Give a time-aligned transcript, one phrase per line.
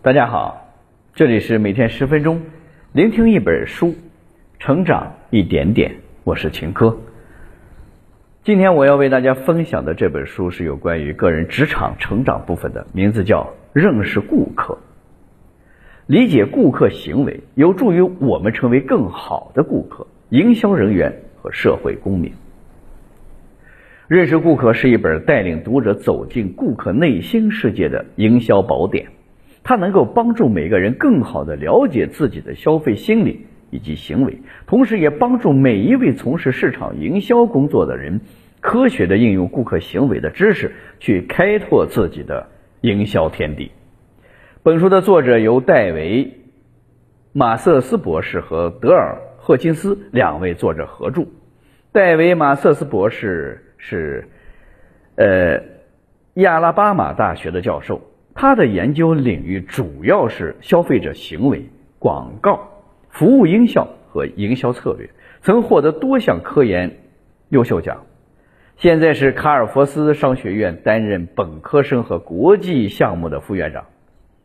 [0.00, 0.68] 大家好，
[1.12, 2.40] 这里是每天十分钟，
[2.92, 3.96] 聆听一本书，
[4.60, 5.96] 成长一点点。
[6.22, 6.96] 我是秦科。
[8.44, 13.42] 今天我要为大家分享的这本书是有关于个人职场成长部分的，名字叫
[13.72, 14.74] 《认识顾客》。
[16.06, 21.12] 理解顾客行为，有助于我们成为更好的顾客、营销人员
[21.42, 22.32] 和社会公民。
[24.06, 29.08] 认识顾客是一本带领读者走进顾客内心世界的营销宝典，
[29.68, 38.22] 它能够帮助每个人更好的了解自己的消费心理以及行为，同时也帮助每一位从事市场营销工作的人
[38.60, 42.48] 科学的应用顾客行为的知识，去开拓自己的
[42.80, 43.70] 营销天地。
[44.62, 46.24] 本书的作者由戴维·
[47.34, 51.26] 马瑟斯博士和德尔·赫金斯两位作者合著。
[51.92, 53.64] 戴维·马瑟斯博士。
[53.76, 54.28] 是，
[55.16, 55.62] 呃，
[56.34, 58.00] 亚拉巴马大学的教授，
[58.40, 62.68] 他的研究领域主要是消费者行为、广告、
[63.10, 66.98] 服务营销和营销策略，曾获得多项科研
[67.48, 68.04] 优秀奖。
[68.76, 73.86] 现在是卡尔佛斯商学院担任本科生和国际项目的副院长。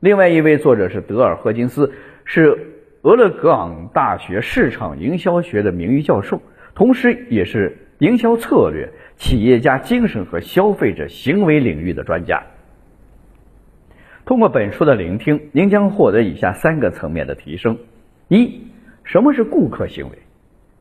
[0.00, 1.92] 另外一位作者是德尔赫金斯，
[2.24, 2.58] 是
[3.02, 6.42] 俄勒冈大学市场营销学的名誉教授，
[6.74, 8.88] 同时也是营销策略。
[9.14, 12.42] 企业家精神和消费者行为领域的专家。
[14.26, 17.78] 通过本书的聆听，您将获得以下三个层面的提升：
[18.26, 18.60] 一、
[19.04, 20.18] 什么是顾客行为？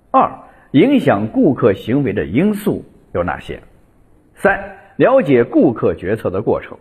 [0.10, 0.40] 二、
[0.72, 3.62] 影响顾客行为的因素有哪些？
[4.34, 6.76] 三、了解顾客决策的过程。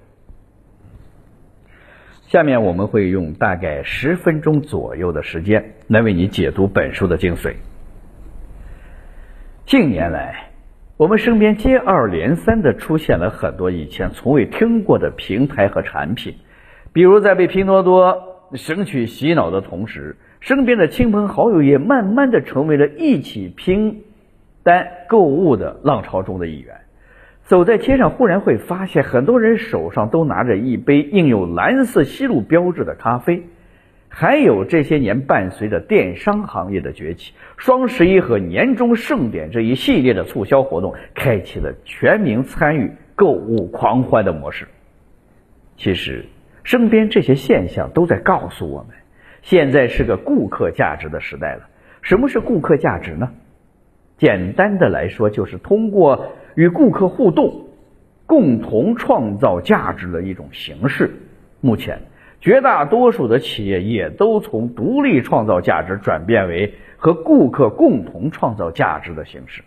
[2.29, 7.53] 下面我们会用大概十分钟左右的时间来为你解读本书的精髓。
[9.67, 10.49] 近年来，
[10.97, 16.35] 我们身边接二连三的出现了很多以前从未听过的平台和产品，
[16.95, 24.05] 比如在被拼多多神曲洗脑的同时，身边的亲朋好友也慢慢的成为了一起拼
[24.63, 26.77] 单购物的浪潮中的一员。
[27.43, 33.43] 走在街上，忽然会发现很多人手上都拿着一杯印有蓝色吸入标志的咖啡。
[34.09, 44.69] 还有这些年伴随着电商行业的崛起，双十一和年终盛典这一系列的促销活动，开启了全民参与购物狂欢的模式。
[45.77, 46.25] 其实，
[46.65, 48.97] 身边这些现象都在告诉我们，
[49.43, 51.69] 现在是个顾客价值的时代了。
[52.03, 53.31] 什么是顾客价值呢？
[54.19, 57.67] 简单的来说，就是通过与顾客互动，
[58.27, 61.11] 共同创造价值的一种形式。
[61.61, 62.01] 目前。
[62.41, 69.63] 绝大多数的企业也都从独立创造价值转变为和顾客共同创造价值的形式。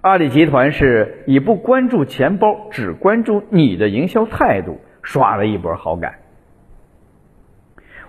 [0.00, 6.21] 阿里集团是以不关注钱包，只关注你的营销态度，刷了一波好感。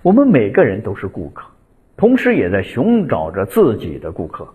[0.03, 1.47] 我们每个人都是顾客，
[1.95, 4.45] 同时也在寻找着自己的顾客。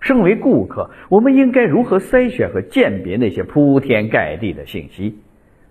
[0.00, 5.18] 身为顾客，我们应该如何筛选和鉴别那些铺天盖地的信息？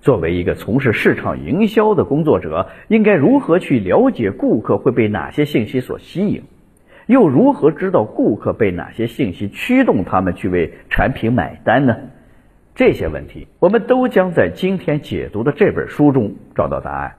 [0.02, 6.44] 作为一个从事市场营销的工作者，应该如何去了解顾客会被哪些信息所吸引，
[7.08, 11.96] 又如何知道顾客被哪些信息驱动他们去为产品买单呢？
[12.76, 17.16] 这些问题，我们都将在今天解读的这本书中找到答案。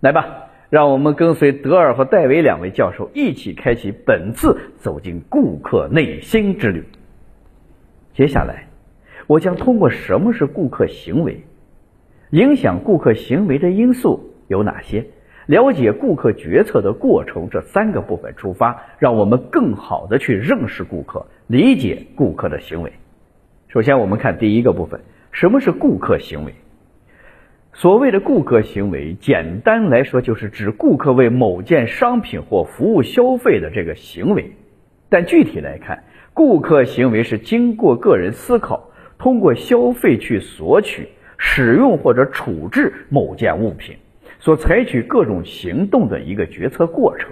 [0.00, 0.26] 来吧，
[0.70, 6.84] 让我们跟随德尔和戴维两位教授一起开启本次走进顾客内心之旅。
[8.12, 8.68] 接下来，
[9.26, 11.42] 我将通过什么是顾客行为。
[12.30, 15.06] 影响顾客行为的因素有哪些？
[15.46, 22.92] 了解顾客决策的过程这三个部分出发，让我们更好的去认识顾客，理解顾客的行为。
[23.68, 25.00] 首先，我们看第一个部分，
[25.32, 26.54] 什么是顾客行为？
[27.74, 34.52] 所谓的顾客行为，简单来说就是指顾客为某件商品或服务消费的这个行为。
[35.08, 36.02] 但具体来看，
[36.32, 41.08] 顾客行为是经过个人思考，通过消费去索取。
[41.36, 43.96] 使用或者处置某件物品
[44.38, 47.28] 所采取各种行动的一个决策过程。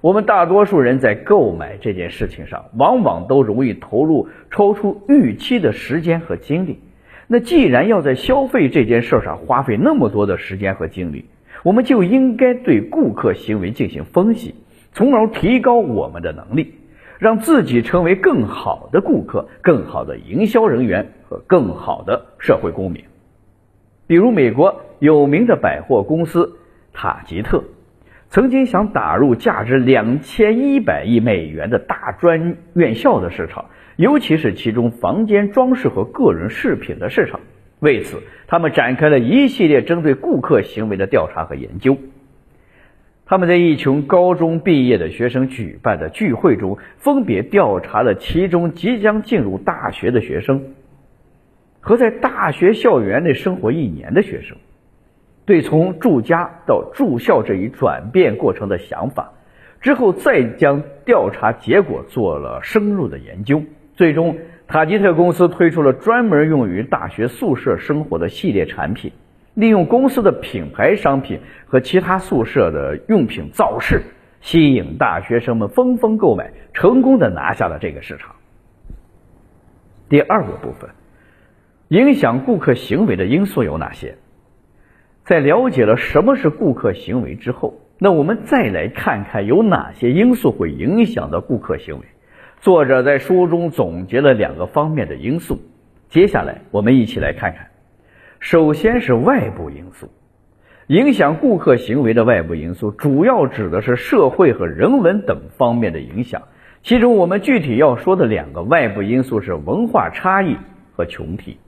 [0.00, 6.78] 我们大多数人在购买这件事情上，往往都容易投入超出预期的时间和精力。
[7.30, 11.26] 那既然要在消费这件事上花费那么多的时间和精力，
[11.62, 14.54] 我们就应该对顾客行为进行分析，
[14.92, 16.74] 从而提高我们的能力，
[17.18, 23.04] 让自己成为更好的顾客、更好的营销人员和更好的社会公民。
[24.06, 26.56] 比如，美国有名的百货公司
[26.94, 27.62] 塔吉特，
[28.30, 33.66] 曾经想打入价值两千一百亿美元的大专院校的市场，
[33.96, 37.40] 尤其是其中房间装饰和个人饰品的市场。
[37.80, 41.96] 为此，他们展开了一系列针对顾客行为的调查和研究。
[43.24, 50.74] 他们在一群高中毕业的学生举办的聚会中，分别调查了其中即将进入大学的学生
[51.80, 54.58] 和在大学校园内生活一年的学生，
[55.48, 59.32] 对从住家到住校这一转变过程的想法，
[59.80, 63.62] 之后再将调查结果做了深入的研究，
[63.94, 64.36] 最终
[64.66, 69.10] 塔吉特公司推出了专门用于大学宿舍生活的系列产品。
[69.54, 74.02] 利用公司的品牌商品和其他宿舍的用品造势，
[74.42, 78.36] 吸引大学生们纷纷购买，成功的拿下了这个市场。
[80.10, 80.90] 第二个部分，
[81.88, 84.14] 影响顾客行为的因素有哪些？
[85.28, 92.06] 在了解了什么是顾客行为之后，那我们再来看看有哪些因素会影响到顾客行为。
[92.62, 95.60] 作者在书中总结了两个方面的因素，
[96.08, 97.66] 接下来我们一起来看看。
[98.40, 100.08] 首先是外部因素，
[100.86, 106.40] 影响顾客行为的外部因素，主要指的是社会和人文等方面的影响。
[106.82, 110.56] 其中我们具体要说的两个外部因素是文化差异
[110.96, 111.58] 和群体。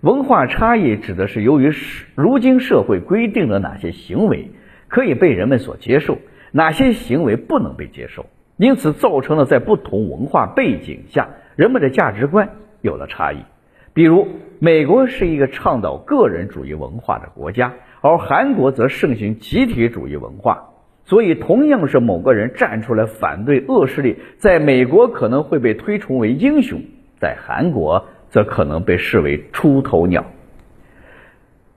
[0.00, 1.70] 文化差异指的是由于
[2.14, 4.50] 如今社会规定了哪些行为
[4.88, 6.16] 可以被人们所接受，
[6.52, 8.24] 哪些行为不能被接受，
[8.56, 12.48] 因此造成了在不同文化背景下人们的价值观
[12.80, 13.44] 有了差异。
[13.92, 14.26] 比如，
[14.58, 20.70] 美国是一个倡导个人主义文化的国家，而韩国则盛行集体主义文化。
[21.04, 26.80] 所以，同样是某个人站出来反对恶势力，在美国可能会被推崇为英雄，
[27.18, 30.24] 在韩国则可能被视为出头鸟。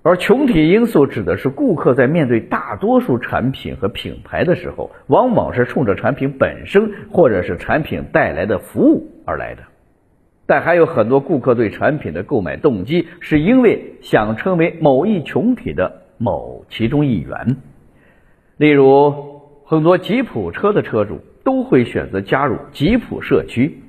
[0.06, 9.64] 而群体因素指的是顾客在面对大多数产品和品牌的时候，往往是冲着产品本身或者是产品带来的服务而来的。
[10.46, 17.56] 但还有很多顾客对产品的购买动机，是因为想成为某一群体的某其中一员。
[18.58, 23.83] 例如，很多吉普车的车主都会选择加入吉普社区，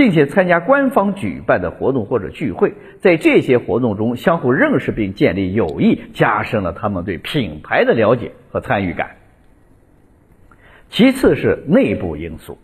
[0.00, 9.16] 并且参加官方举办的活动或者聚会，在这些活动中相互认识并建立友谊，加深了他们对品牌的了解和参与感。
[10.88, 12.56] 其次是内部因素。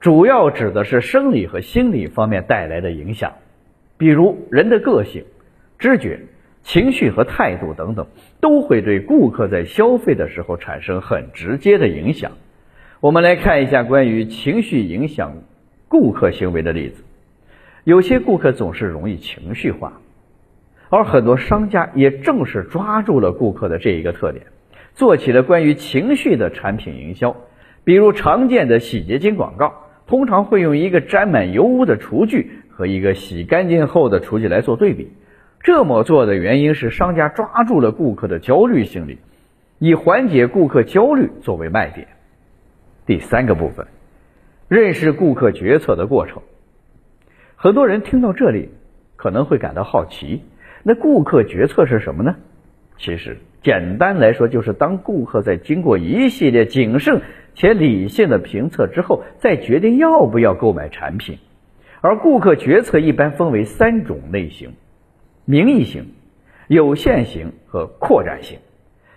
[0.00, 3.34] 主要指的是生理和心理方面带来的影响，
[3.96, 5.24] 比如人的个性、
[5.78, 6.18] 知觉、
[6.64, 8.08] 情绪和态度等等，
[8.40, 12.32] 都会对顾客在消费的时候产生很直接的影响。
[12.98, 15.44] 我们来看一下关于情绪影响
[15.88, 17.02] 顾客行为的例子。
[17.84, 20.00] 有些顾客总是容易情绪化，
[20.88, 24.46] 而很多商家也正是抓住了顾客的这一个特点，
[24.94, 27.36] 做起了关于情绪的产品营销，
[27.84, 29.82] 比如常见的洗洁精广告。
[30.08, 35.10] 通常会用一个沾满油污的厨具和一个洗干净后的厨具来做对比。
[35.60, 39.18] 这么做的原因是商家抓住了顾客的焦虑心理，
[39.80, 42.06] 以缓解顾客焦虑作为卖点。
[43.04, 43.84] 第三个部分，
[44.68, 46.42] 认识顾客决策的过程。
[47.54, 48.70] 很多人听到这里
[49.16, 50.42] 可能会感到好奇，
[50.82, 52.36] 那顾客决策是什么呢？
[52.98, 57.22] 其实简单来说，就是当顾客在经过一系列谨慎。
[57.58, 61.38] 且理性的评测之后，再决定要不要购买产品。
[62.02, 64.74] 而顾客决策一般分为三种类型：
[65.46, 66.12] 名义型、
[66.68, 68.58] 有限型和扩展型。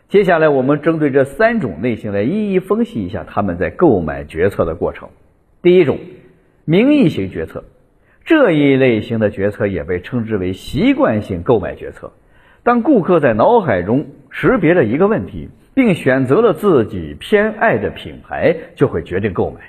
[0.08, 5.10] 接下来，我们针对这三种类型来一一分析一下他们在购买决策的过程。
[5.62, 6.00] 第一种，
[6.66, 7.64] 名义型决策，
[8.26, 12.14] 这一类型的决策也被称之为习惯性购买决策。
[12.64, 15.50] 当顾客在脑海中识别了一个问题。
[15.76, 19.62] 并选择了自己偏爱的品牌，就会决定购买。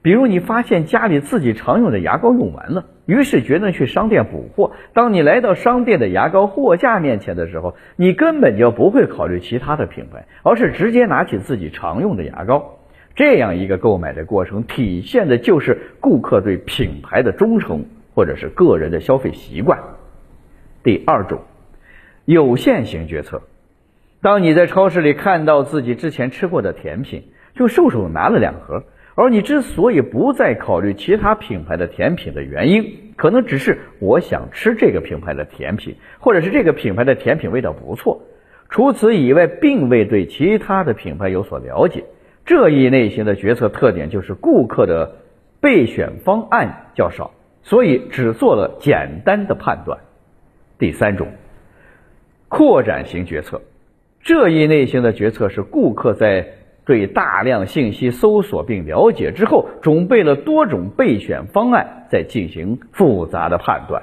[0.00, 4.72] 比如，你发现家里自己常用的牙膏用完了，于是决定去商店补货。
[4.94, 12.78] 当你来到商店的牙膏货架面前的时候，你根本就不会考虑其他的品牌，而是直接拿起自己常用的牙膏。
[13.14, 19.78] 这样一个购买的过程，体现的就是顾客对品牌的忠诚，或者是个人的消费习惯。
[20.82, 21.42] 第二种，
[22.24, 23.42] 有限型决策。
[24.20, 28.84] 当你在超市里看到自己之前吃过的甜品，就顺手拿了两盒。
[29.14, 38.22] 而你之所以不再考虑其他品牌的甜品的原因，可能只是我想吃这个品牌的甜品，或者是这个品牌的甜品味道不错。
[38.70, 42.04] 除此以外，并未对其他的品牌有所了解。
[42.44, 45.16] 这一类型的决策特点就是顾客的
[45.60, 47.30] 备选方案较少，
[47.62, 50.00] 所以只做了简单的判断。
[50.78, 51.28] 第三种，
[52.48, 53.62] 扩展型决策。
[54.22, 56.48] 这一类型的决策是顾客在
[56.84, 64.02] 对大量信息搜索并了解之后，准备了多种备选方案，再进行复杂的判断，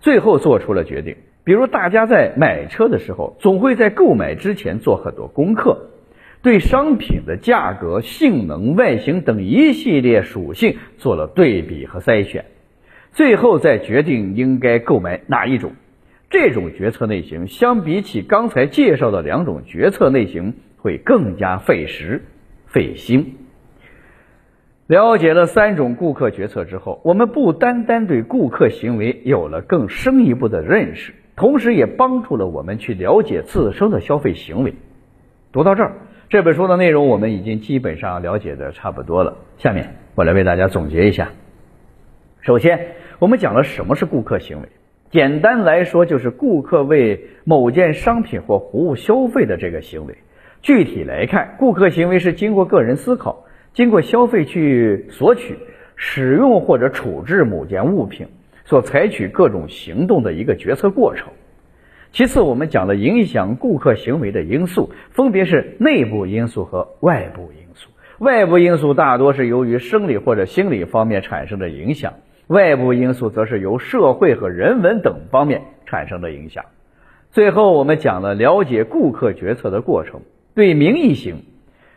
[0.00, 1.16] 最后做出了决定。
[1.44, 5.90] 比如，大家在买车的时候，总会在购买之前做很多功课，
[6.44, 12.44] 对商品的价格、性能、外形等一系列属性做了对比和筛选，
[13.12, 15.72] 最后再决定应该购买哪一种。
[16.28, 22.22] 这种决策类型相比起刚才介绍的两种决策类型，会更加费时
[22.66, 23.36] 费心。
[24.86, 34.74] 了解了三种顾客决策之后，我们不单单对顾客行为有了更深一步的认识，同时也帮助了我们去了解自身的消费行为。
[35.50, 35.94] 读到这儿。
[36.34, 39.36] 这本书的内容我们已经基本上了解的差不多了。
[39.56, 41.30] 下面我来为大家总结一下。
[42.40, 44.68] 首先，我们讲了什么是顾客行为。
[45.10, 50.16] 简单来说，就是顾客为某件商品或服务消费的这个行为。
[50.60, 55.56] 具体来看，顾客行为是经过个人思考，经过消费去索取、
[55.94, 58.26] 使用或者处置某件物品，
[58.64, 61.28] 所采取各种行动的一个决策过程。
[62.14, 67.90] 其次，我们讲了影响顾客行为的因素，分别是内部因素和外部因素。
[68.20, 72.14] 外部因素大多是由于生理或者心理方面产生的影响，
[72.46, 76.66] 外部因素则是由社会和人文等方面产生的影响。
[77.32, 80.20] 最后，我们讲了了解顾客决策的过程，
[80.54, 81.42] 对名义型、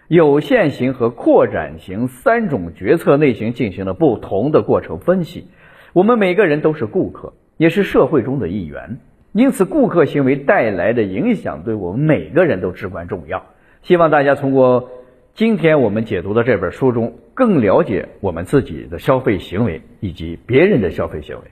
[0.07, 5.45] 有限型和扩展型三种决策类型进行了不同的过程分析。
[5.93, 8.97] 我们每个人都是顾客，也是社会中的一员。
[9.37, 13.45] 因此，顾客行为带来的影响对我们每个人都至关重要。
[13.83, 14.89] 希望大家通过
[15.35, 21.43] 今天我们解读的这本书中，更了解我们自己的消费行为以及别人的消费行为。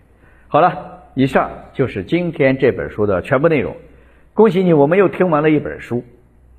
[0.47, 3.75] 好了，以上就是今天这本书的全部内容。
[4.33, 6.03] 恭喜你，我们又听完了一本书。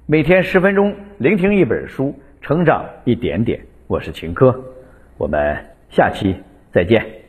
[0.07, 3.63] 每天十分钟，聆听一本书，成长一点点。
[3.89, 4.63] 我是秦科，
[5.19, 5.57] 我们
[5.91, 6.37] 下期
[6.71, 7.26] 再见。